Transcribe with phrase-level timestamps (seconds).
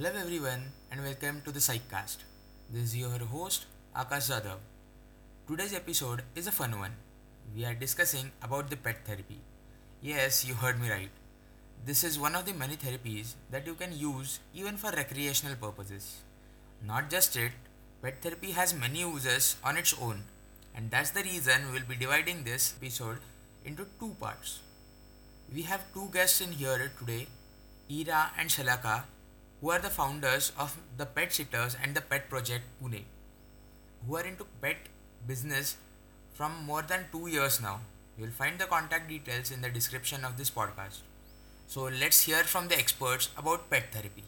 [0.00, 2.20] Hello everyone and welcome to the Psychcast.
[2.72, 4.60] This is your host Akash Jadhav.
[5.46, 6.94] Today's episode is a fun one.
[7.54, 9.40] We are discussing about the pet therapy.
[10.00, 11.10] Yes, you heard me right.
[11.84, 16.22] This is one of the many therapies that you can use even for recreational purposes.
[16.82, 17.52] Not just it,
[18.00, 20.22] pet therapy has many uses on its own
[20.74, 23.18] and that's the reason we'll be dividing this episode
[23.66, 24.60] into two parts.
[25.54, 27.26] We have two guests in here today,
[27.90, 29.02] Ira and Shalaka,
[29.60, 33.02] who are the founders of the Pet Sitters and the Pet Project Pune,
[34.06, 34.76] who are into pet
[35.26, 35.76] business
[36.32, 37.80] from more than two years now.
[38.18, 41.00] You'll find the contact details in the description of this podcast.
[41.66, 44.24] So let's hear from the experts about pet therapy.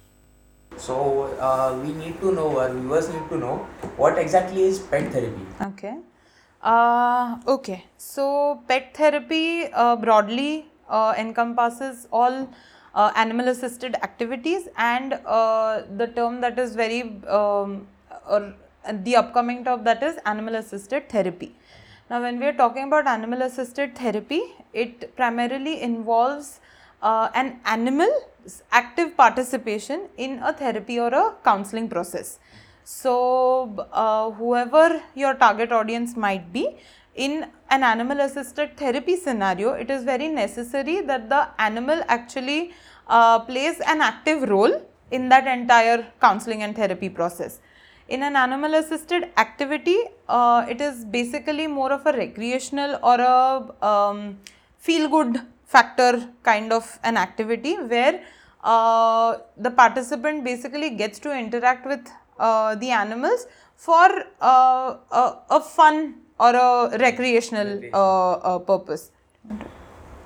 [0.76, 3.56] So uh, we need to know, our viewers need to know
[3.96, 5.46] what exactly is pet therapy.
[5.60, 5.96] Okay.
[6.62, 7.84] Uh, okay.
[7.98, 12.48] So, pet therapy uh, broadly uh, encompasses all
[12.94, 17.86] uh, animal assisted activities, and uh, the term that is very um,
[18.28, 18.54] or
[18.92, 21.54] the upcoming term that is animal assisted therapy.
[22.10, 26.60] Now, when we are talking about animal assisted therapy, it primarily involves
[27.00, 32.38] uh, an animal's active participation in a therapy or a counseling process.
[32.84, 36.76] So, uh, whoever your target audience might be,
[37.14, 42.72] in an animal assisted therapy scenario, it is very necessary that the animal actually
[43.18, 44.74] uh, plays an active role
[45.16, 47.60] in that entire counseling and therapy process.
[48.08, 53.86] In an animal assisted activity, uh, it is basically more of a recreational or a
[53.90, 54.38] um,
[54.78, 55.40] feel good
[55.74, 58.22] factor kind of an activity where
[58.64, 62.04] uh, the participant basically gets to interact with
[62.38, 64.08] uh, the animals for
[64.40, 69.10] uh, a, a fun or a recreational uh, uh, purpose.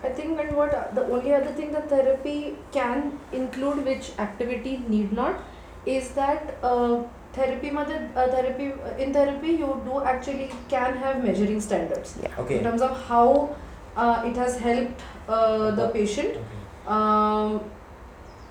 [0.06, 5.12] I think and what the only other thing that therapy can include which activity need
[5.12, 5.42] not
[5.84, 11.60] is that uh, therapy mother uh, therapy in therapy you do actually can have measuring
[11.60, 12.62] standards in Okay.
[12.62, 13.56] terms of how
[13.96, 16.38] uh, it has helped uh, the patient
[16.86, 17.60] um,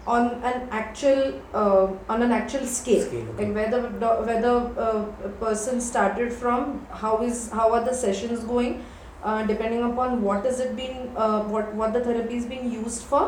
[0.07, 3.45] on an actual uh, on an actual scale, Scale, okay.
[3.45, 4.55] like where the where the
[4.87, 5.05] uh,
[5.45, 8.94] person started from how is how are the sessions going uh,
[9.51, 13.21] depending upon what is it being uh, what what the therapy is being used for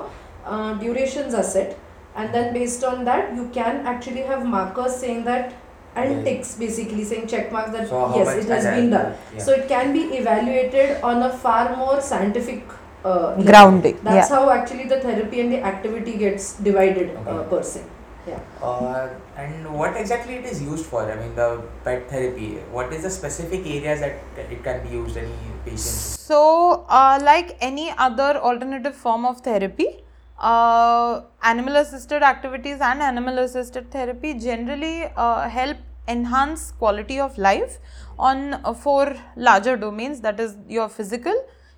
[0.45, 1.77] uh, durations are set
[2.15, 5.53] and then based on that you can actually have markers saying that
[5.95, 6.23] and Yeah.
[6.25, 9.43] ticks basically saying check marks that So yes it has has been done yeah.
[9.45, 12.75] so it can be evaluated on a far more scientific
[13.05, 13.41] uh.
[13.49, 14.35] Grounding, That's yeah.
[14.35, 17.83] how actually the therapy and the activity gets divided uh, per se.
[18.27, 18.39] Yeah.
[18.61, 21.09] Uh, and what exactly it is used for?
[21.09, 22.55] I mean, the pet therapy.
[22.71, 24.15] What is the specific areas that
[24.51, 25.15] it can be used?
[25.15, 25.31] Any
[25.63, 26.19] patients?
[26.19, 30.03] So, uh, like any other alternative form of therapy,
[30.39, 35.77] uh, animal assisted activities and animal assisted therapy generally uh, help
[36.07, 37.79] enhance quality of life
[38.19, 41.33] on uh, four larger domains that is your physical,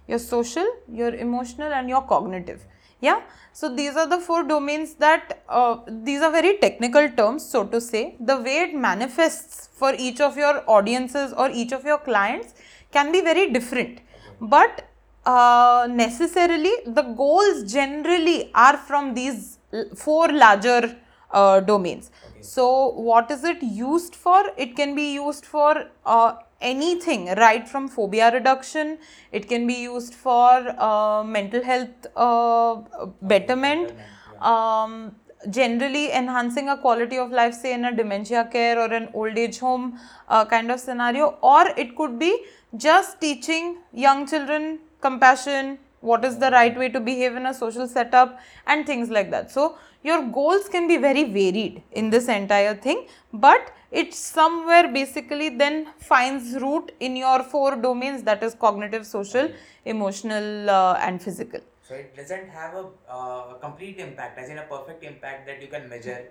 [0.07, 2.65] your social, your emotional, and your cognitive.
[3.01, 3.21] Yeah,
[3.53, 7.79] so these are the four domains that uh, these are very technical terms, so to
[7.79, 8.17] say.
[8.19, 12.53] The way it manifests for each of your audiences or each of your clients
[12.91, 14.01] can be very different,
[14.41, 14.89] but
[15.25, 19.59] uh, necessarily the goals generally are from these
[19.95, 20.97] four larger
[21.31, 22.11] uh, domains.
[22.41, 24.51] So, what is it used for?
[24.57, 28.97] It can be used for uh, anything, right from phobia reduction,
[29.31, 33.93] it can be used for uh, mental health uh, betterment,
[34.41, 35.15] um,
[35.49, 39.59] generally enhancing a quality of life, say in a dementia care or an old age
[39.59, 39.97] home
[40.27, 42.43] uh, kind of scenario, or it could be
[42.75, 47.87] just teaching young children compassion, what is the right way to behave in a social
[47.87, 49.51] setup, and things like that.
[49.51, 55.49] So, your goals can be very varied in this entire thing, but it somewhere basically
[55.49, 59.51] then finds root in your four domains that is cognitive, social,
[59.85, 61.59] emotional, uh, and physical.
[61.87, 65.67] So it doesn't have a uh, complete impact, as in a perfect impact that you
[65.67, 66.27] can measure.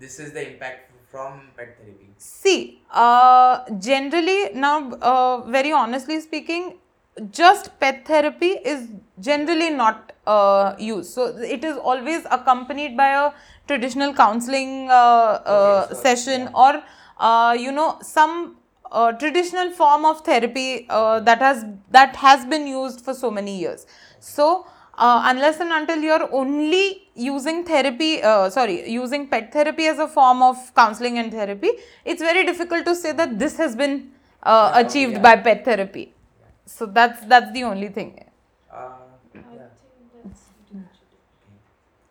[0.00, 2.08] This is the impact from pet therapy.
[2.18, 6.78] See, uh, generally, now, uh, very honestly speaking,
[7.30, 8.88] just pet therapy is
[9.20, 11.12] generally not uh, used.
[11.12, 13.32] So, it is always accompanied by a
[13.66, 16.50] traditional counseling uh, uh, Okay, session yeah.
[16.54, 16.82] or,
[17.18, 18.56] uh, you know, some
[18.92, 23.58] uh, traditional form of therapy uh, that has that has been used for so many
[23.58, 23.86] years.
[24.20, 29.98] So, uh, unless and until you're only using therapy, uh, sorry, using pet therapy as
[29.98, 31.70] a form of counseling and therapy,
[32.04, 34.10] it's very difficult to say that this has been
[34.42, 35.22] uh, achieved yeah.
[35.22, 36.12] by pet therapy.
[36.66, 38.24] So that's that's the only thing.
[38.70, 38.98] Uh,
[39.34, 39.68] yeah.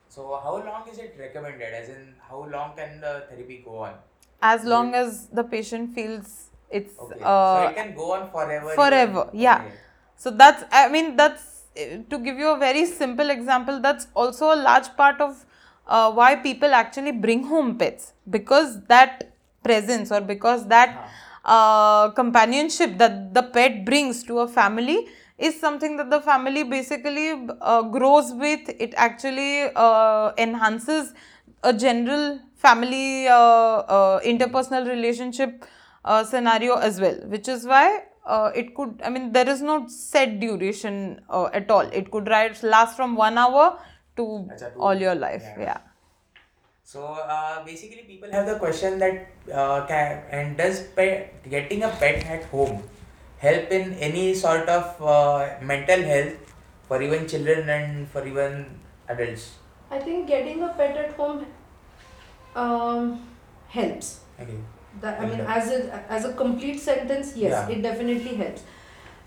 [0.10, 1.74] So how long is it recommended?
[1.74, 3.94] As in, how long can the therapy go on?
[4.42, 7.22] As long as the patient feels it's Okay.
[7.24, 8.70] uh, so it can go on forever.
[8.76, 9.60] forever, even- yeah.
[9.60, 9.72] Okay.
[10.18, 11.64] So that's, I mean, that's
[12.10, 15.46] to give you a very simple example, that's also a large part of
[15.88, 19.32] uh, why people actually bring home pets because that
[19.64, 21.10] presence or because that
[21.46, 25.08] uh, companionship that the pet brings to a family
[25.38, 28.70] is something that the family basically uh, grows with.
[28.80, 31.14] It actually uh, enhances
[31.64, 35.66] a general family uh, uh, interpersonal relationship
[36.06, 39.88] uh, scenario as well, which is why uh, it could, I mean, there is no
[39.88, 41.82] set duration uh, at all.
[41.92, 42.28] It could
[42.64, 43.80] last from one hour
[44.18, 45.44] to to- all your life.
[45.58, 45.64] yeah.
[45.64, 45.78] Yeah.
[46.86, 51.90] So uh, basically, people have the question that uh, can and does pet, getting a
[51.90, 52.84] pet at home
[53.40, 56.54] help in any sort of uh, mental health
[56.88, 58.80] for even children and for even
[59.10, 59.56] adults?
[59.90, 61.48] I think getting a pet at home
[62.56, 63.28] um,
[63.68, 64.20] helps.
[64.40, 64.60] Okay.
[65.02, 67.76] That, I mean, as a as a complete sentence, yes, Yeah.
[67.76, 68.62] it definitely helps.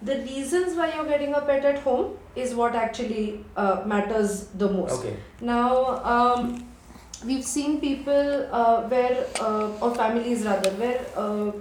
[0.00, 4.70] The reasons why you're getting a pet at home is what actually uh, matters the
[4.70, 5.00] most.
[5.00, 5.16] Okay.
[5.40, 6.67] Now, um,
[7.24, 11.52] we've seen people uh, where, uh, or families rather, where uh,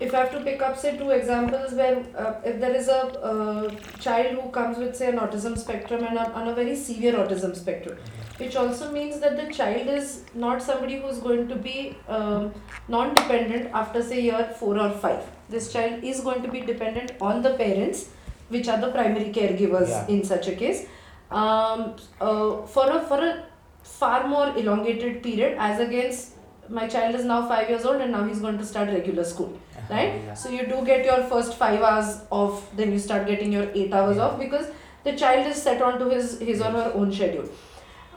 [0.00, 3.02] if I have to pick up, say, two examples where uh, if there is a
[3.22, 3.70] uh,
[4.00, 7.54] child who comes with, say, an autism spectrum and on, on a very severe autism
[7.54, 7.98] spectrum,
[8.38, 12.52] which also means that the child is not somebody who's going to be um,
[12.88, 15.22] non dependent after, say, year four or five.
[15.48, 18.08] This child is going to be dependent on the parents,
[18.48, 20.06] which are the primary caregivers Yeah.
[20.08, 20.86] in such a case.
[21.30, 23.44] Um, uh, for a for a
[23.82, 26.30] far more elongated period, as against
[26.68, 29.58] my child is now five years old and now he's going to start regular school
[29.90, 30.34] right Yeah.
[30.34, 33.92] so you do get your first five hours off then you start getting your eight
[33.92, 34.22] hours Yeah.
[34.26, 34.68] off because
[35.04, 37.48] the child is set onto his his or her own schedule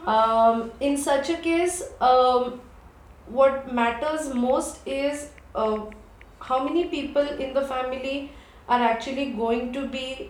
[0.06, 2.62] um, in such a case um,
[3.28, 5.80] what matters most is uh,
[6.40, 8.32] how many people in the family
[8.70, 10.30] are actually going to be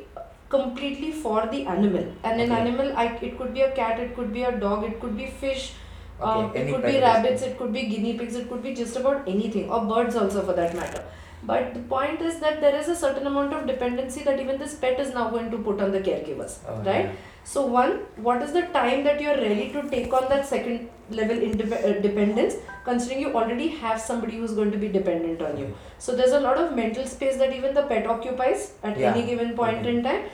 [0.55, 2.05] completely for the animal.
[2.23, 2.61] And an Okay.
[2.61, 5.27] animal I, it could be a cat it could be a dog it could be
[5.43, 5.73] fish
[6.21, 8.95] um, Okay, it could be rabbits it could be guinea pigs it could be just
[9.03, 11.03] about anything or birds also for that matter.
[11.43, 14.73] But the point is that there is a certain amount of dependency that even this
[14.83, 17.05] pet is now going to put on the caregivers Oh, right?
[17.05, 17.11] Yeah.
[17.43, 17.91] so one
[18.27, 20.87] what is the time that you're ready to take on that second
[21.19, 22.55] level indep- uh, dependence
[22.87, 25.67] considering you already have somebody who's going to be dependent on you?
[25.99, 29.11] So there's a lot of mental space that even the pet occupies at Yeah.
[29.13, 30.25] any given point in time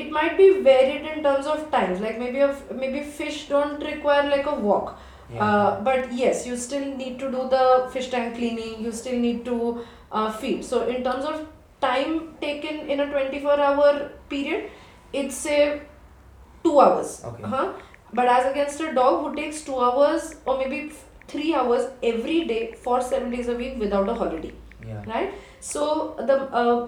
[0.00, 3.82] it might be varied in terms of times like maybe a f- maybe fish don't
[3.92, 4.88] require like a walk
[5.34, 5.44] Yeah.
[5.44, 7.62] uh, but yes you still need to do the
[7.94, 9.56] fish tank cleaning you still need to
[10.18, 11.40] uh, feed so in terms of
[11.86, 12.12] time
[12.44, 13.90] taken in a 24 hour
[14.34, 14.70] period
[15.22, 15.58] it's say
[16.64, 17.42] 2 hours Okay.
[17.54, 17.66] huh?
[18.20, 20.80] but as against a dog who takes 2 hours or maybe
[21.28, 24.52] 3 hours every day for 7 days a week without a holiday
[24.86, 25.02] yeah.
[25.14, 26.86] right so the uh,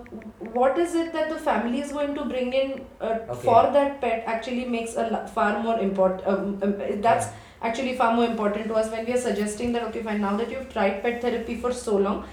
[0.59, 3.43] what is it that the family is going to bring in uh, Okay.
[3.43, 7.29] for that pet actually makes a far more important um, um, that's
[7.63, 10.51] actually far more important to us when we are suggesting that okay fine now that
[10.51, 12.25] you've tried pet therapy for so long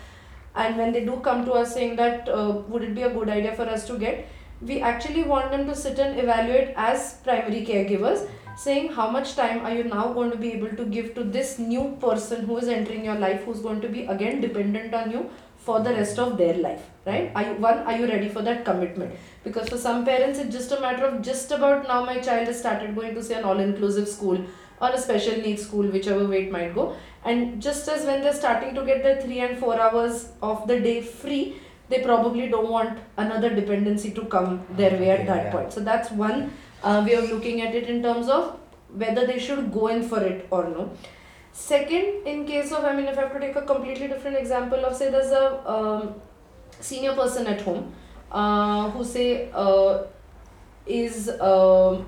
[0.55, 3.29] and when they do come to us saying that uh, would it be a good
[3.29, 4.27] idea for us to get
[4.61, 9.65] we actually want them to sit and evaluate as primary caregivers saying how much time
[9.65, 12.67] are you now going to be able to give to this new person who is
[12.67, 16.37] entering your life who's going to be again dependent on you for the rest of
[16.37, 17.31] their life right?
[17.35, 19.15] Are you one are you ready for that commitment?
[19.43, 22.59] Because for some parents it's just a matter of just about now my child has
[22.59, 24.39] started going to say an all inclusive school
[24.81, 26.95] or a special needs school whichever way it might go.
[27.23, 30.79] And just as when they're starting to get their 3 and 4 hours of the
[30.79, 31.55] day free
[31.89, 35.51] they probably don't want another dependency to come their way at that yeah.
[35.51, 35.73] point.
[35.73, 36.51] So that's one
[36.83, 38.57] uh, way of looking at it in terms of
[38.93, 40.91] whether they should go in for it or no.
[41.51, 44.85] Second in case of i mean if i have to take a completely different example
[44.85, 46.13] of say there's a um,
[46.81, 47.93] senior person at home
[48.31, 50.03] uh, who say uh,
[50.85, 52.05] is um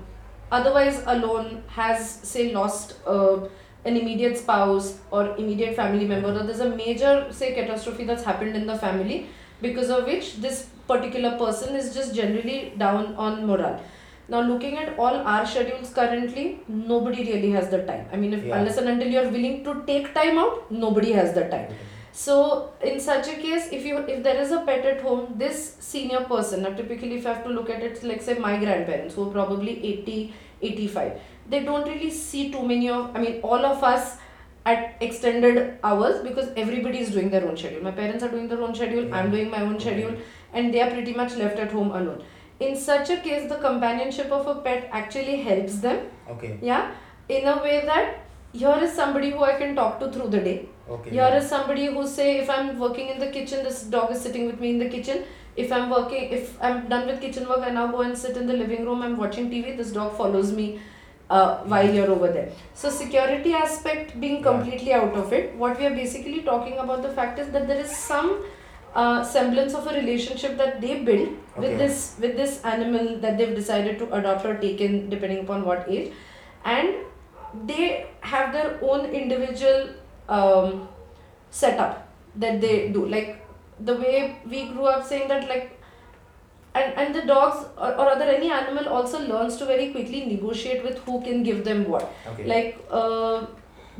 [0.52, 3.38] otherwise alone has say lost uh,
[3.86, 8.54] an immediate spouse or immediate family member or there's a major say catastrophe that's happened
[8.54, 9.26] in the family
[9.62, 13.80] because of which this particular person is just generally down on morale
[14.28, 18.44] now looking at all our schedules currently nobody really has the time i mean if
[18.44, 18.58] Yeah.
[18.58, 21.70] unless and until you're willing to take time out nobody has the time
[22.18, 25.76] so in such a case, if you if there is a pet at home, this
[25.78, 29.14] senior person, now typically if I have to look at it, like say my grandparents
[29.14, 31.12] who are probably 80, 85,
[31.48, 34.16] they don't really see too many of, I mean all of us
[34.66, 37.84] at extended hours because everybody is doing their own schedule.
[37.84, 40.16] My parents are doing their own schedule, I'm doing my own schedule
[40.52, 42.24] and they are pretty much left at home alone.
[42.60, 45.98] In such a case, the companionship of a pet actually helps them
[46.30, 46.58] Okay.
[46.60, 46.90] yeah
[47.28, 48.20] in a way that
[48.52, 50.68] here is somebody who I can talk to through the day.
[50.90, 51.10] Okay.
[51.10, 54.46] Here is somebody who say if I'm working in the kitchen, this dog is sitting
[54.46, 55.24] with me in the kitchen.
[55.56, 58.46] If I'm working, if I'm done with kitchen work, I now go and sit in
[58.46, 59.02] the living room.
[59.02, 59.76] I'm watching TV.
[59.76, 60.80] This dog follows me
[61.28, 62.50] uh, while you're over there.
[62.74, 64.44] So security aspect being Yeah.
[64.50, 65.54] completely out of it.
[65.56, 68.30] What we are basically talking about the fact is that there is some
[68.94, 71.28] uh, semblance of a relationship that they build
[71.58, 71.68] Okay.
[71.68, 75.64] with this with this animal that they've decided to adopt or take in depending upon
[75.64, 76.12] what age,
[76.64, 76.94] and
[77.66, 79.88] they have their own individual
[80.28, 80.88] um,
[81.50, 83.06] setup that they do.
[83.06, 83.44] Like
[83.80, 85.74] the way we grew up saying that like
[86.74, 90.84] and, and the dogs or, or other any animal also learns to very quickly negotiate
[90.84, 92.46] with who can give them what Okay.
[92.46, 93.46] like uh,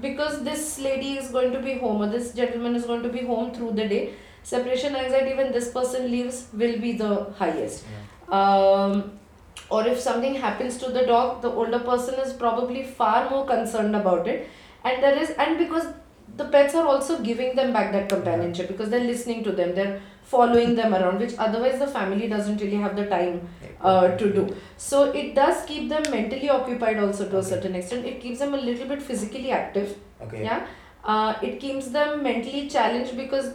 [0.01, 3.21] because this lady is going to be home or this gentleman is going to be
[3.27, 7.85] home through the day separation anxiety when this person leaves will be the highest.
[8.29, 9.19] Um,
[9.71, 13.97] or if something happens to the dog the older person is probably far more concerned
[13.97, 14.49] about it.
[14.85, 15.87] And there is and because
[16.37, 20.01] the pets are also giving them back that companionship because they're listening to them they're
[20.23, 23.49] following them around which otherwise the family doesn't really have the time
[23.81, 24.57] uh, to do.
[24.77, 28.05] So it does keep them mentally occupied also to a certain extent.
[28.05, 29.97] It keeps them a little bit physically active.
[30.21, 30.43] Okay.
[30.43, 30.67] yeah.
[31.05, 33.55] Uh, it keeps them mentally challenged because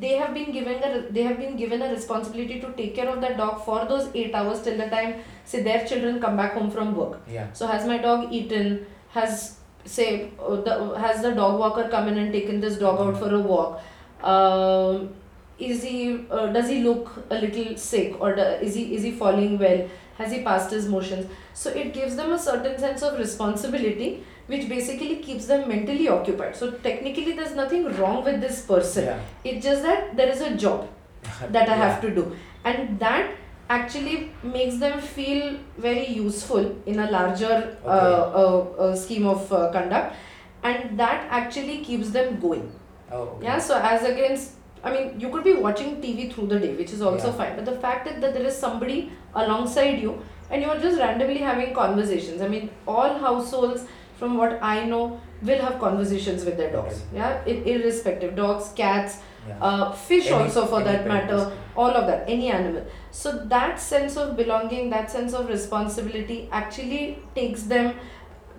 [0.00, 3.20] they have been given a they have been given a responsibility to take care of
[3.20, 6.70] that dog for those eight hours till the time say their children come back home
[6.70, 7.20] from work.
[7.28, 7.52] Yeah.
[7.52, 8.86] so has my dog eaten?
[9.10, 13.18] Has say uh, the, has the dog walker come in and taken this dog out
[13.18, 13.82] for a walk?
[14.22, 15.10] Um,
[15.58, 19.12] is he uh, does he look a little sick or do, is he is he
[19.12, 19.88] falling well?
[20.18, 21.26] Has he passed his motions?
[21.54, 26.54] So it gives them a certain sense of responsibility which basically keeps them mentally occupied
[26.56, 29.20] so technically there's nothing wrong with this person Yeah.
[29.44, 30.88] it's just that there is a job
[31.50, 32.36] that I have to do.
[32.64, 33.30] And that
[33.70, 39.72] actually makes them feel very useful in a larger uh, uh, uh, scheme of uh,
[39.72, 40.14] conduct.
[40.62, 42.70] And that actually keeps them going.
[43.10, 43.22] Oh.
[43.22, 43.44] Okay.
[43.44, 46.92] Yeah, so as against, I mean, you could be watching TV through the day, which
[46.92, 47.32] is also Yeah.
[47.38, 47.56] fine.
[47.56, 51.72] But the fact is that there is somebody alongside you and you're just randomly having
[51.74, 52.42] conversations.
[52.42, 53.86] I mean, all households,
[54.24, 57.02] from what I know, will have conversations with their dogs.
[57.14, 58.34] Yeah, ir- irrespective.
[58.42, 59.56] Dogs, cats, Yeah.
[59.68, 61.40] uh, fish Any- also for that matter.
[61.84, 62.28] all of that.
[62.34, 62.84] Any animal.
[63.22, 67.00] So that sense of belonging that sense of responsibility actually
[67.38, 67.94] takes them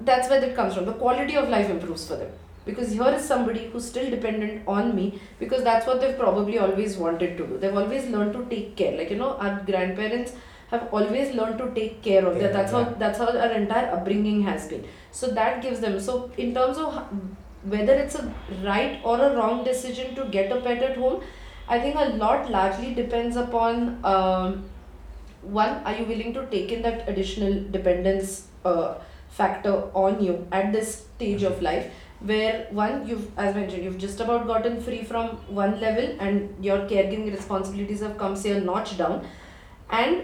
[0.08, 0.86] that's where that comes from.
[0.88, 2.32] The quality of life improves for them.
[2.66, 5.06] Because here is somebody who's still dependent on me
[5.44, 7.58] because that's what they've probably always wanted to do.
[7.62, 8.92] They've always learned to take care.
[8.98, 10.34] Like you know our grandparents
[10.72, 13.92] have always learned to take care of that Yeah, that's how that's how our entire
[13.96, 14.86] upbringing has been.
[15.12, 17.02] So that gives them so in terms of
[17.64, 21.22] whether it's a right or a wrong decision to get a pet at home
[21.68, 24.64] i think a lot largely depends upon um,
[25.42, 28.94] one are you willing to take in that additional dependence uh,
[29.30, 31.92] factor on you at this stage of life
[32.22, 35.28] where one you've as mentioned you've just about gotten free from
[35.62, 39.28] one level and your caregiving responsibilities have come say a notch down.
[39.90, 40.24] And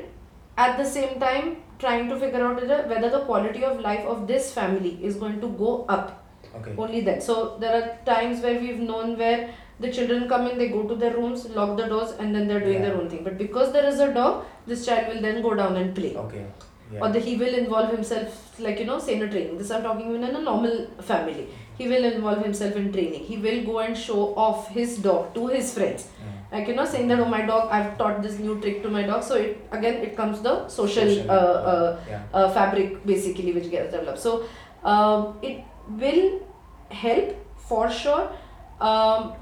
[0.63, 2.61] at the same time trying to figure out
[2.93, 6.17] whether the quality of life of this family is going to go up.
[6.55, 6.73] Okay.
[6.77, 7.21] only then.
[7.21, 10.95] So there are times where we've known where the children come in they go to
[11.03, 13.23] their rooms lock the doors and then they're doing their own thing.
[13.23, 16.15] But because there is a dog this child will then go down and play.
[16.25, 16.45] Okay.
[16.93, 16.99] Yeah.
[16.99, 19.57] or the, he will involve himself like you know say in a training.
[19.57, 21.47] This i'm talking even in a normal family.
[21.77, 23.23] He will involve himself in training.
[23.31, 26.07] He will go and show off his dog to his friends.
[26.19, 26.30] Yeah.
[26.51, 29.03] Like you know saying that oh my dog i've taught this new trick to my
[29.03, 31.33] dog so it again it comes the social, Social, uh,
[31.73, 32.23] uh, yeah.
[32.33, 34.43] uh, fabric basically which gets developed so
[34.83, 35.63] um, it
[36.03, 36.41] will
[36.89, 38.29] help for sure
[38.81, 39.33] um,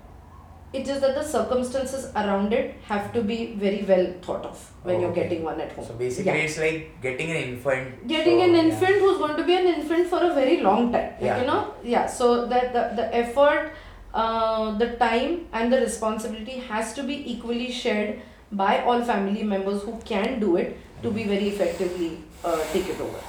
[0.72, 5.00] it's that the circumstances around it have to be very well thought of when Oh,
[5.02, 5.24] you're okay.
[5.24, 6.46] getting one at home So basically, Yeah.
[6.46, 8.08] it's like getting an infant.
[8.08, 8.62] getting so, an yeah.
[8.66, 11.42] infant who's going to be an infant for a very long time like Yeah.
[11.42, 13.72] you know yeah so that the, the effort
[14.14, 19.84] uh, the time and the responsibility has to be equally shared by all family members
[19.84, 23.20] who can do it to be very effectively uh, take it over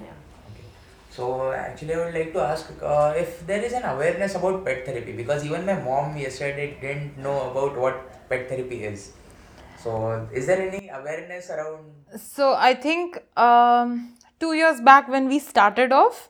[0.00, 0.12] yeah.
[0.52, 0.64] Okay.
[1.10, 4.84] So actually, I would like to ask uh, if there is an awareness about pet
[4.84, 9.12] therapy because even my mom yesterday didn't know about what pet therapy is.
[9.78, 11.84] So is there any awareness around?
[12.16, 16.28] So I think um, two years back when we started off,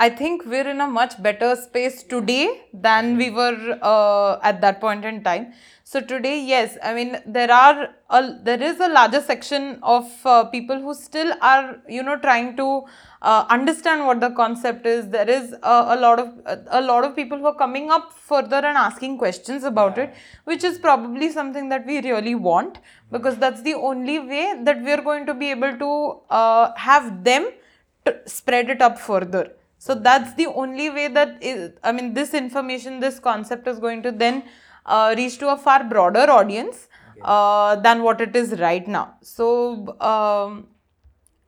[0.00, 4.80] I think we're in a much better space today than we were uh, at that
[4.80, 5.54] point in time.
[5.82, 10.44] So today, yes, I mean there are a, there is a larger section of uh,
[10.44, 12.84] people who still are you know trying to
[13.22, 15.08] uh, understand what the concept is.
[15.08, 18.12] There is a, a lot of a, a lot of people who are coming up
[18.12, 20.14] further and asking questions about it,
[20.44, 22.78] which is probably something that we really want
[23.10, 27.24] because that's the only way that we are going to be able to uh, have
[27.24, 27.50] them
[28.26, 33.00] spread it up further So that's the only way that is, I mean, this information,
[33.00, 34.44] this concept is going to then
[34.86, 36.88] uh, reach to a far broader audience
[37.22, 39.14] uh, than what it is right now.
[39.22, 40.66] So, um,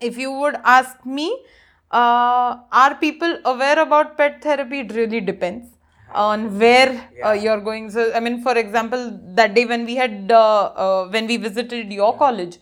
[0.00, 1.44] if you would ask me,
[1.90, 4.80] uh, are people aware about pet therapy?
[4.80, 5.66] It really depends
[6.12, 7.90] on where uh, you're going.
[7.90, 11.92] So, I mean, for example, that day when we had uh, uh, when we visited
[11.92, 12.58] your college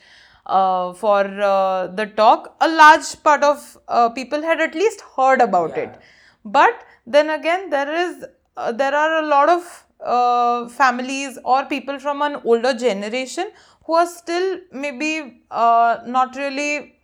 [0.92, 5.76] for uh, the talk, a large part of uh, people had at least heard about
[5.76, 5.98] it.
[6.44, 8.24] But then again, there is
[8.56, 13.50] uh, there are a lot of uh, families or people from an older generation
[13.84, 16.94] who are still maybe uh, not really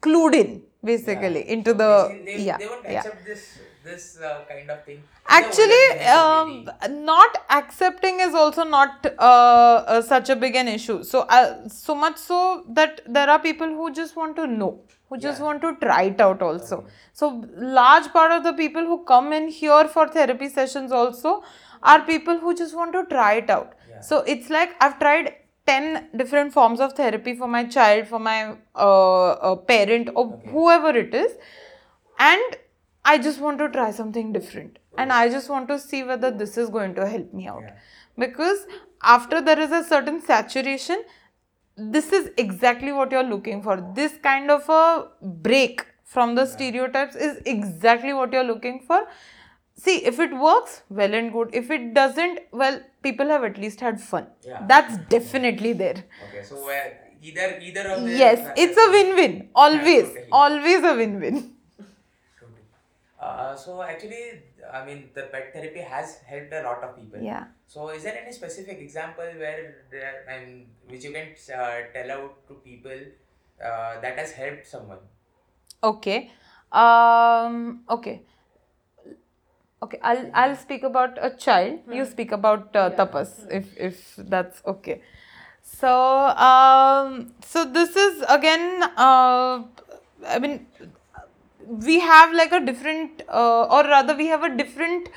[0.00, 2.98] clued in basically into So the they, yeah they won't yeah.
[2.98, 3.24] accept
[3.84, 5.02] this uh, kind of thing.
[5.28, 5.84] actually
[6.18, 6.70] um,
[7.06, 11.94] not accepting is also not uh, uh, such a big an issue so uh, so
[11.94, 12.38] much so
[12.78, 14.70] that there are people who just want to know
[15.08, 15.46] who just Yeah.
[15.48, 16.78] want to try it out also
[17.12, 17.28] so
[17.78, 21.32] large part of the people who come in here for therapy sessions also
[21.82, 24.00] are people who just want to try it out Yeah.
[24.10, 25.32] so it's like i've tried
[25.66, 28.38] 10 different forms of therapy for my child for my
[28.76, 30.24] uh, uh, parent or
[30.54, 31.32] whoever it is
[32.18, 32.56] and
[33.04, 36.56] I just want to try something different and I just want to see whether this
[36.56, 37.62] is going to help me out.
[37.62, 37.74] Yeah.
[38.18, 38.66] Because
[39.02, 41.04] after there is a certain saturation,
[41.76, 43.76] this is exactly what you're looking for.
[43.94, 49.06] This kind of a break from the stereotypes is exactly what you're looking for.
[49.76, 51.50] See, if it works, well and good.
[51.52, 54.28] If it doesn't, well, people have at least had fun.
[54.46, 54.64] Yeah.
[54.68, 56.04] That's definitely there.
[56.28, 56.74] Okay, so uh,
[57.20, 59.48] either either of the Yes, it's a win win.
[59.54, 60.16] Always.
[60.30, 61.34] Always a win win.
[61.34, 61.53] Totally.
[63.24, 67.20] Uh, so actually, I mean, the pet therapy has helped a lot of people.
[67.20, 67.44] Yeah.
[67.66, 71.28] So is there any specific example where there, and which you can
[71.58, 73.00] uh, tell out to people
[73.64, 74.98] uh, that has helped someone?
[75.82, 76.30] Okay.
[76.72, 78.22] Um, okay.
[79.82, 81.80] Okay, I'll I'll speak about a child.
[81.90, 85.02] You speak about uh, tapas, if if that's okay.
[85.62, 85.90] So
[86.48, 88.82] um, so this is again.
[88.96, 89.64] Uh,
[90.26, 90.66] I mean,
[91.68, 95.08] we have like a different, uh, or rather, we have a different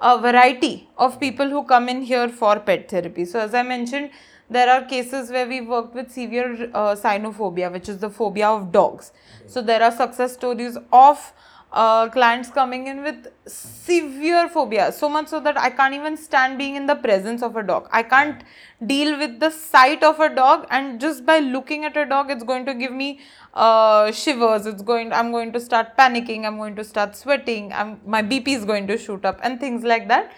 [0.00, 3.24] uh, variety of people who come in here for pet therapy.
[3.24, 4.10] So, as I mentioned,
[4.48, 8.72] there are cases where we worked with severe uh, cynophobia, which is the phobia of
[8.72, 9.12] dogs.
[9.46, 11.32] So, there are success stories of
[11.72, 16.58] uh, clients coming in with severe phobia, so much so that I can't even stand
[16.58, 17.88] being in the presence of a dog.
[17.92, 18.42] I can't
[18.86, 22.44] deal with the sight of a dog, and just by looking at a dog, it's
[22.44, 23.20] going to give me
[23.54, 24.66] uh, shivers.
[24.66, 25.12] It's going.
[25.12, 26.46] I'm going to start panicking.
[26.46, 27.72] I'm going to start sweating.
[27.72, 30.32] I'm, my BP is going to shoot up, and things like that.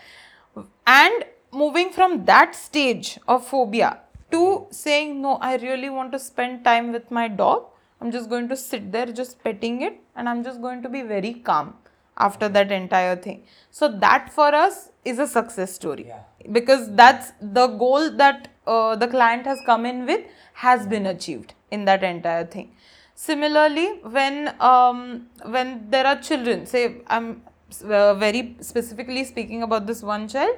[0.86, 6.64] And moving from that stage of phobia to saying no, I really want to spend
[6.64, 7.66] time with my dog.
[8.00, 11.02] I'm just going to sit there, just petting it, and I'm just going to be
[11.02, 11.74] very calm
[12.16, 13.44] after that entire thing.
[13.70, 16.20] So, that for us is a success story Yeah.
[16.52, 20.20] because that's the goal that uh, the client has come in with
[20.54, 22.72] has been achieved in that entire thing.
[23.14, 27.42] Similarly, when um, when there are children, say I'm
[27.84, 30.56] uh, very specifically speaking about this one child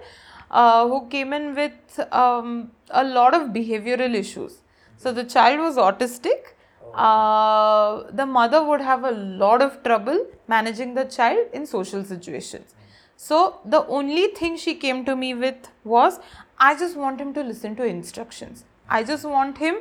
[0.51, 4.59] uh, who came in with um, a lot of behavioral issues.
[4.97, 6.55] So the child was autistic.
[6.95, 12.75] Uh, the mother would have a lot of trouble managing the child in social situations.
[13.17, 16.19] So the only thing she came to me with was,
[16.59, 18.65] I just want him to listen to instructions.
[18.89, 19.77] I just want him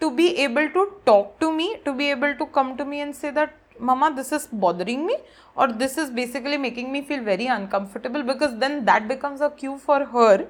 [0.00, 3.14] to be able to talk to me, to be able to come to me and
[3.14, 5.16] say that, Mama, this is bothering me,
[5.56, 9.78] or this is basically making me feel very uncomfortable because then that becomes a cue
[9.78, 10.46] for her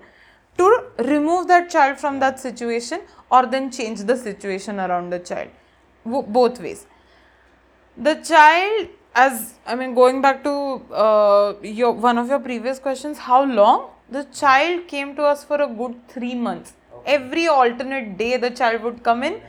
[0.59, 5.49] to remove that child from that situation or then change the situation around the child.
[6.05, 6.87] Both ways.
[7.97, 10.53] The child as i mean going back to
[11.05, 13.91] uh, your one of your previous questions how long?
[14.11, 16.75] The child came to us for a good 3 months.
[17.07, 19.41] Every alternate day the child would come in.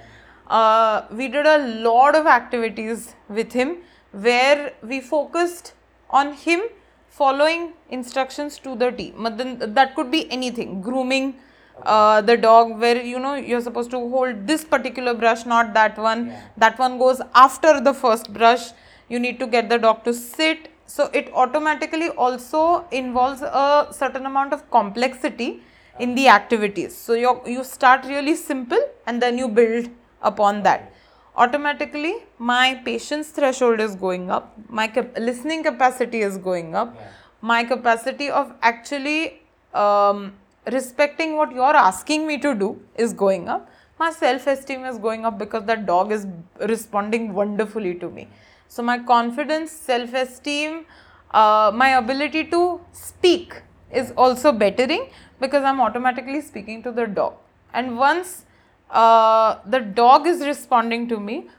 [0.48, 3.78] Uh, we did a lot of activities with him
[4.12, 5.74] where we focused
[6.10, 6.62] on him
[7.10, 9.14] following instructions to the T.
[9.18, 10.82] That could be anything.
[10.82, 11.36] Grooming
[11.82, 15.98] uh, the dog where you know you're supposed to hold this particular brush not that
[15.98, 16.34] one.
[16.58, 18.72] That one goes after the first brush.
[19.10, 20.70] You need to get the dog to sit.
[20.86, 25.62] So it automatically also involves a certain amount of complexity
[26.00, 26.96] in the activities.
[26.96, 29.90] So you you start really simple and then you build
[30.22, 30.92] upon that.
[31.36, 34.54] Automatically my patience threshold is going up.
[34.70, 36.96] My cap- listening capacity is going up.
[37.42, 39.42] My capacity of actually
[39.74, 40.34] um,
[40.72, 45.26] respecting what you're asking me to do is going up my self esteem is going
[45.26, 46.26] up because that dog is
[46.60, 48.28] responding wonderfully to me
[48.74, 50.86] So my confidence, self esteem,
[51.32, 55.04] uh, my ability to speak is also bettering
[55.40, 57.36] because I'm automatically speaking to the dog.
[57.74, 58.46] And once
[58.90, 61.50] uh, the dog is responding to me,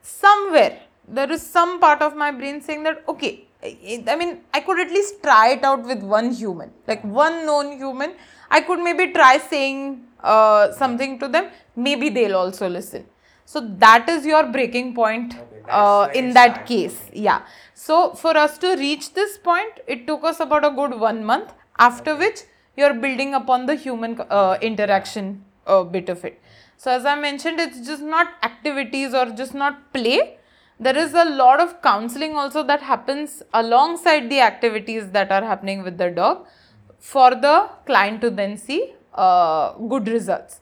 [0.00, 4.60] somewhere there is some part of my brain saying that okay I I mean, I
[4.60, 8.14] could at least try it out with one human, like one known human.
[8.50, 11.50] I could maybe try saying uh, something to them.
[11.76, 13.06] Maybe they'll also listen.
[13.46, 16.98] So that is your breaking point Okay, uh, in that case.
[17.12, 17.42] Yeah.
[17.74, 21.52] So for us to reach this point, it took us about a good one month.
[21.78, 22.40] After which
[22.76, 26.40] you're building upon the human uh, interaction uh, bit of it.
[26.76, 30.38] So as I mentioned, it's just not activities or just not play
[30.80, 35.82] there is a lot of counseling also that happens alongside the activities that are happening
[35.82, 36.46] with the dog
[37.12, 37.56] for the
[37.88, 38.80] client to then see
[39.14, 40.60] uh, good results.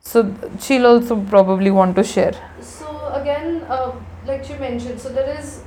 [0.00, 0.18] So
[0.60, 2.34] she'll also probably want to share.
[2.60, 2.88] So
[3.20, 3.92] again, uh,
[4.26, 5.62] like you mentioned, so there is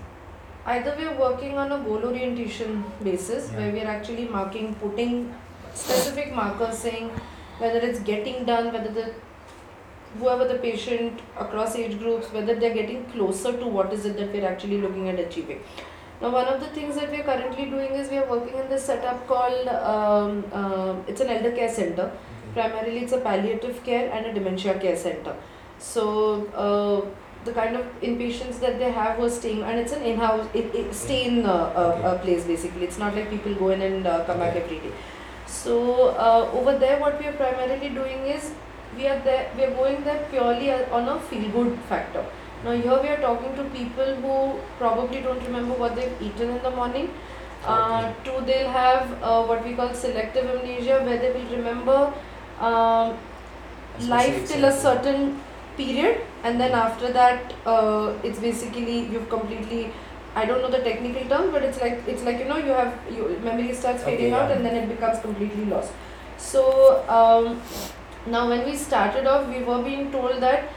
[0.66, 5.34] either we're working on a goal orientation basis where we're actually marking, putting
[5.74, 7.10] specific markers saying
[7.58, 9.14] whether it's getting done, whether the
[10.18, 14.34] whoever the patient across age groups, whether they're getting closer to what is it that
[14.34, 15.62] we're actually looking at achieving.
[16.22, 18.84] Now, one of the things that we're currently doing is we are working in this
[18.84, 22.12] setup called um, uh, it's an elder care center.
[22.54, 25.36] Primarily, it's a palliative care and a dementia care center.
[25.78, 27.08] So, uh,
[27.46, 30.94] the kind of inpatients that they have were staying, and it's an in-house, it, it
[30.94, 32.84] stay in uh, uh, place basically.
[32.84, 34.92] It's not like people go in and uh, come back every day.
[35.48, 38.52] So uh, over there, what we are primarily doing is
[38.98, 42.26] we are there, we are going there purely on a feel-good factor.
[42.64, 46.62] Now here we are talking to people who probably don't remember what they've eaten in
[46.62, 47.10] the morning.
[47.66, 52.14] Uh, two, they'll have uh, what we call selective amnesia, where they will remember
[52.60, 53.18] um,
[54.08, 55.40] life till a certain
[55.78, 59.92] period, and then after that, uh, it's basically you've completely.
[60.36, 62.94] I don't know the technical term, but it's like it's like you know you have
[63.12, 65.92] your memory starts Okay, fading out, and then it becomes completely lost.
[66.38, 67.62] So um,
[68.28, 70.70] now when we started off, we were being told that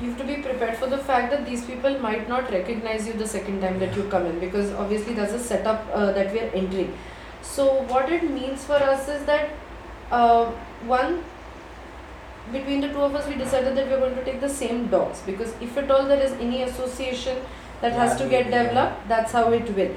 [0.00, 3.12] you have to be prepared for the fact that these people might not recognize you
[3.14, 6.40] the second time that you come in because obviously that's a setup uh, that we
[6.40, 6.96] are entering.
[7.42, 9.50] So what it means for us is that
[10.10, 10.46] uh,
[10.86, 11.24] one
[12.52, 14.86] between the two of us we decided that we are going to take the same
[14.88, 17.36] dogs because if at all there is any association
[17.80, 18.62] that has to get yeah.
[18.62, 19.94] developed that's how it will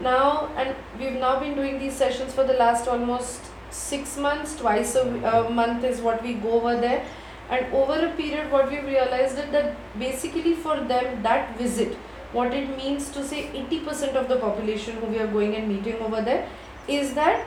[0.00, 4.94] now and we've now been doing these sessions for the last almost six months twice
[4.94, 7.04] a a month is what we go over there
[7.50, 11.96] and over a period what we've realized is that basically for them that visit
[12.32, 15.96] what it means to say 80% of the population who we are going and meeting
[15.96, 16.46] over there
[16.86, 17.46] is that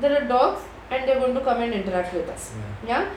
[0.00, 2.52] there are dogs and they're going to come and interact with us.
[2.86, 3.10] Yeah.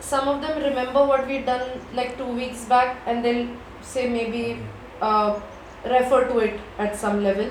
[0.00, 3.48] Some of them remember what we done like two weeks back and they'll
[3.80, 4.60] say maybe
[5.00, 5.40] uh,
[5.84, 7.50] refer to it at some level.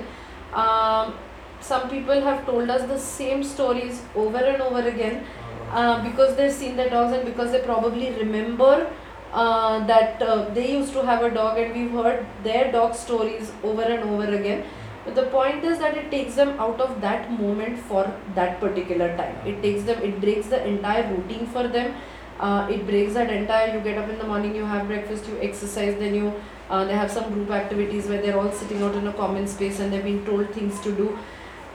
[0.52, 1.14] Um,
[1.60, 5.24] some people have told us the same stories over and over again
[5.70, 8.90] uh, because they've seen their dogs and because they probably remember
[9.32, 13.52] uh, that uh, they used to have a dog and we've heard their dog stories
[13.62, 14.64] over and over again.
[15.04, 19.16] But the point is that it takes them out of that moment for that particular
[19.16, 19.36] time.
[19.46, 21.94] It takes them it breaks the entire routine for them.
[22.38, 25.36] Uh, it breaks that entire you get up in the morning you have breakfast you
[25.40, 26.32] exercise then you
[26.70, 29.80] uh, they have some group activities where they're all sitting out in a common space
[29.80, 31.18] and they've been told things to do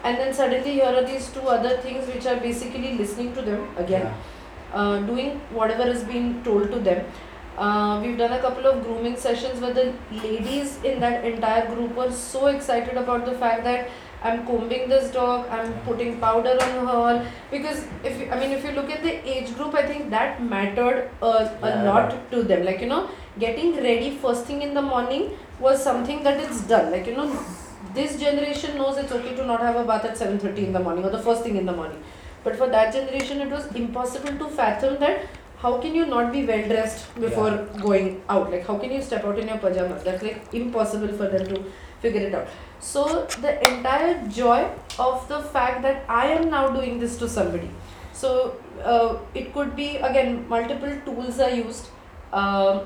[0.03, 3.67] and then suddenly here are these two other things which are basically listening to them
[3.77, 4.13] again
[4.73, 7.05] uh, doing whatever is being told to them.
[7.57, 11.95] Uh, we've done a couple of grooming sessions where the ladies in that entire group
[11.95, 13.89] were so excited about the fact that
[14.23, 17.31] I'm combing this dog, I'm putting powder on her.
[17.51, 20.41] Because if you, I mean, if you look at the age group, I think that
[20.41, 21.83] mattered uh, a Yeah.
[21.83, 22.63] lot to them.
[22.65, 26.89] Like you know, getting ready first thing in the morning was something that is done.
[26.91, 27.27] Like you know,
[27.93, 31.05] this generation knows it's okay to not have a bath at 7:30 in the morning
[31.05, 32.03] or the first thing in the morning.
[32.43, 35.27] But for that generation, it was impossible to fathom that
[35.63, 38.51] how can you not be well dressed before going out?
[38.51, 40.03] Like, how can you step out in your pajamas?
[40.03, 41.63] That's like impossible for them to
[42.01, 42.47] figure it out.
[42.79, 44.69] So, the entire joy
[44.99, 47.69] of the fact that I am now doing this to somebody.
[48.11, 51.87] So, uh, it could be again, multiple tools are used.
[52.33, 52.81] Um,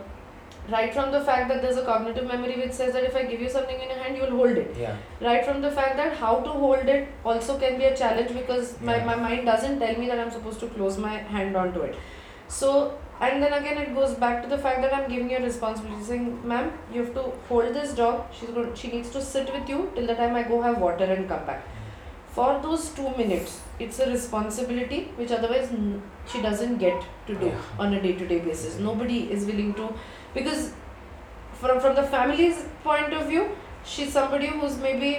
[0.72, 3.40] right from the fact that there's a cognitive memory which says that if I give
[3.42, 4.96] you something in your hand, you will hold it Yeah.
[5.22, 8.76] right from the fact that how to hold it also can be a challenge because
[8.82, 9.06] my, Yeah.
[9.06, 11.96] my mind doesn't tell me that i'm supposed to close my hand onto it
[12.48, 15.44] so and then again it goes back to the fact that i'm giving you a
[15.44, 19.52] responsibility saying ma'am you have to hold this dog she's going she needs to sit
[19.56, 21.64] with you till the time i go have water and come back
[22.38, 23.54] for those two minutes
[23.86, 27.86] it's a responsibility which otherwise n- she doesn't get to do Yeah.
[27.86, 29.88] on a day-to-day basis nobody is willing to
[30.36, 30.68] because
[31.62, 33.46] from from the family's point of view
[33.94, 35.12] she's somebody who's maybe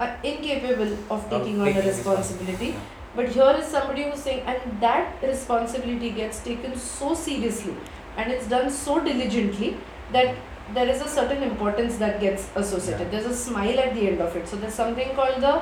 [0.00, 2.66] uh, incapable of taking on the responsibility.
[2.72, 2.80] Yeah.
[3.18, 7.74] But here is somebody who's saying, and that responsibility gets taken so seriously
[8.18, 9.70] and it's done so diligently
[10.12, 10.34] that
[10.74, 13.04] there is a certain importance that gets associated.
[13.06, 13.10] Yeah.
[13.14, 14.46] There's a smile at the end of it.
[14.46, 15.54] So there's something called the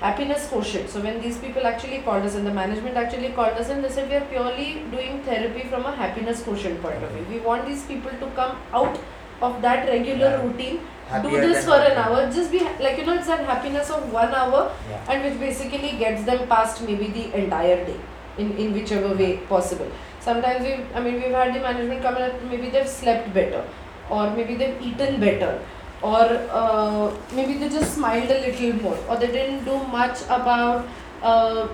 [0.00, 0.88] happiness quotient.
[0.90, 3.90] So when these people actually called us and the management actually called us and they
[3.90, 7.26] said we are purely doing therapy from a happiness quotient point of view.
[7.30, 8.98] We want these people to come out
[9.42, 10.42] of that regular Yeah.
[10.42, 13.90] routine, Happier do this for an hour, just be like you know it's that happiness
[13.90, 15.10] of one hour Yeah.
[15.10, 17.96] and which basically gets them past maybe the entire day
[18.38, 19.90] in, in whichever way possible.
[20.20, 23.64] Sometimes we I mean we've had the management come and maybe they've slept better
[24.10, 25.52] or maybe they've eaten better
[26.02, 26.24] or
[26.60, 30.86] uh, maybe they just smiled a little more or they didn't do much about
[31.22, 31.68] uh,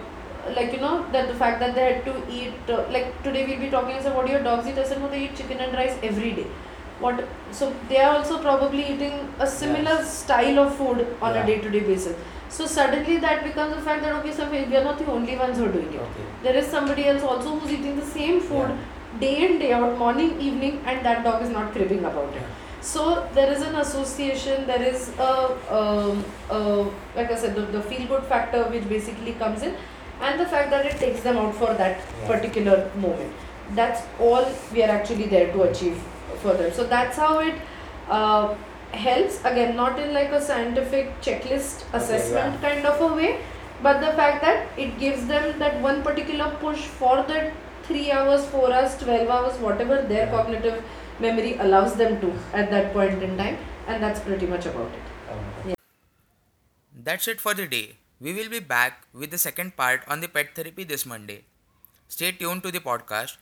[0.56, 3.60] like you know that the fact that they had to eat uh, like today we'll
[3.60, 4.78] be talking about what do your dogs eat?
[4.78, 6.46] I said no they eat chicken and rice every day.
[6.98, 11.42] What so they are also probably eating a similar style of food on Yeah.
[11.42, 12.16] a day to day basis.
[12.48, 15.58] So suddenly that becomes the fact that okay so we are not the only ones
[15.58, 16.00] who are doing it.
[16.10, 16.26] Okay.
[16.42, 18.70] there is somebody else also who's eating the same food
[19.20, 22.42] day in day out morning evening and that dog is not cribbing about it
[22.92, 23.02] so
[23.36, 25.30] there is an association there is a,
[25.76, 26.82] um, uh,
[27.16, 29.74] like i said the, the feel good factor which basically comes in
[30.20, 32.26] and the fact that it takes them out for that Yeah.
[32.28, 33.32] particular moment
[33.80, 35.98] that's all we are actually there to achieve
[36.44, 37.54] for them so that's how it
[38.08, 38.54] uh,
[38.92, 43.30] helps again not in like a scientific checklist Okay, assessment kind of a way
[43.82, 47.52] but the fact that it gives them that one particular push for that
[47.88, 50.36] 3 hours 4 hours 12 hours whatever their Yeah.
[50.36, 50.78] cognitive
[51.20, 55.12] memory allows them to at that point in time and that's pretty much about it
[55.34, 55.74] Um,
[57.04, 57.96] That's it for the day.
[58.20, 61.44] We will be back with the second part on the pet therapy this Monday.
[62.08, 63.36] Stay tuned to the podcast.